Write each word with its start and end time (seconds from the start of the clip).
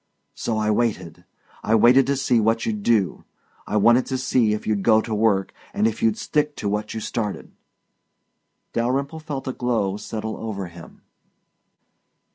So 0.33 0.57
I 0.57 0.71
waited. 0.71 1.25
I 1.63 1.75
wanted 1.75 2.07
to 2.07 2.15
see 2.15 2.39
what 2.39 2.65
you'd 2.65 2.81
do. 2.81 3.23
I 3.67 3.77
wanted 3.77 4.07
to 4.07 4.17
see 4.17 4.51
if 4.53 4.65
you'd 4.65 4.81
go 4.81 4.99
to 4.99 5.13
work, 5.13 5.53
and 5.75 5.85
if 5.85 6.01
you'd 6.01 6.17
stick 6.17 6.55
to 6.55 6.67
what 6.67 6.95
you 6.95 6.99
started." 6.99 7.51
Dalyrimple 8.73 9.19
felt 9.21 9.47
a 9.47 9.53
glow 9.53 9.97
settle 9.97 10.37
over 10.37 10.65
him. 10.69 11.03